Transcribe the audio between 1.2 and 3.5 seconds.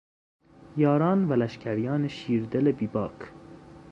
و لشکریان شیردل بیباک